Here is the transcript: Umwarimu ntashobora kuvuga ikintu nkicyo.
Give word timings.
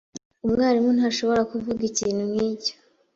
Umwarimu 0.45 0.91
ntashobora 0.97 1.41
kuvuga 1.51 1.81
ikintu 1.91 2.23
nkicyo. 2.31 2.73